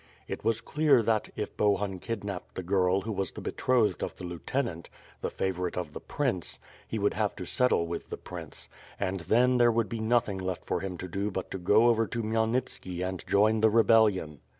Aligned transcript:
It 0.27 0.43
was 0.43 0.61
clear 0.61 1.03
that, 1.03 1.29
if 1.35 1.55
Bohun 1.55 1.99
kidnapped 1.99 2.55
the 2.55 2.63
girl 2.63 3.01
who 3.01 3.11
was 3.11 3.33
the 3.33 3.39
betrothed 3.39 4.01
of 4.01 4.15
the 4.15 4.23
lieutenant, 4.23 4.89
the 5.21 5.29
favorite 5.29 5.77
of 5.77 5.93
the 5.93 5.99
prince, 5.99 6.57
he 6.87 6.97
would 6.97 7.13
have 7.13 7.35
to 7.35 7.45
settle 7.45 7.85
with 7.85 8.09
the 8.09 8.17
prince; 8.17 8.67
and 8.99 9.19
then 9.19 9.57
there 9.57 9.71
would 9.71 9.89
be 9.89 9.99
nothing 9.99 10.39
left 10.39 10.65
for 10.65 10.79
him 10.79 10.97
to 10.97 11.07
do 11.07 11.29
but 11.29 11.51
to 11.51 11.59
go 11.59 11.85
over 11.85 12.07
to 12.07 12.23
Khmyelnitski 12.23 13.07
and 13.07 13.23
join 13.27 13.61
the 13.61 13.69
rebellion. 13.69 14.39